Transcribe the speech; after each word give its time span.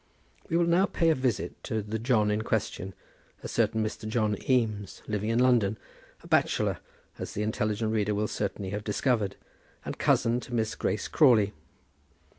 We 0.49 0.57
will 0.57 0.65
now 0.65 0.87
pay 0.87 1.11
a 1.11 1.13
visit 1.13 1.63
to 1.65 1.83
the 1.83 1.99
John 1.99 2.31
in 2.31 2.41
question, 2.41 2.95
a 3.43 3.47
certain 3.47 3.83
Mr. 3.85 4.09
John 4.09 4.35
Eames, 4.49 5.03
living 5.07 5.29
in 5.29 5.37
London, 5.37 5.77
a 6.23 6.27
bachelor, 6.27 6.79
as 7.19 7.35
the 7.35 7.43
intelligent 7.43 7.91
reader 7.91 8.15
will 8.15 8.27
certainly 8.27 8.71
have 8.71 8.83
discovered, 8.83 9.35
and 9.85 9.99
cousin 9.99 10.39
to 10.39 10.55
Miss 10.55 10.73
Grace 10.73 11.07
Crawley. 11.07 11.53